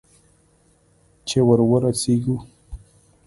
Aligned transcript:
چې 1.27 1.37
ور 1.47 1.59
ورسېږو؟ 1.69 2.35